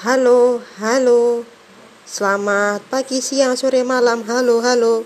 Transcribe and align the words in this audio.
Halo, 0.00 0.64
halo. 0.80 1.44
Selamat 2.08 2.80
pagi, 2.88 3.20
siang, 3.20 3.52
sore, 3.52 3.84
malam. 3.84 4.24
Halo, 4.24 4.64
halo. 4.64 5.04